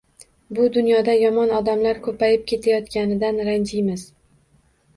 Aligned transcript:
Bu 0.59 0.63
dunyoda 0.77 1.15
yomon 1.23 1.53
odamlar 1.59 2.01
ko’payib 2.09 2.49
ketayotganidan 2.53 3.41
ranjiymiz. 3.51 4.11